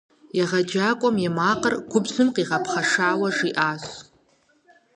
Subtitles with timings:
[0.41, 3.83] Егъэджакӏуэм и макъыр губжьым къигъэпхъэшауэ жиӏащ.